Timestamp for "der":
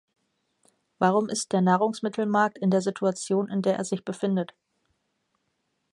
1.53-1.61, 2.71-2.81, 3.61-3.75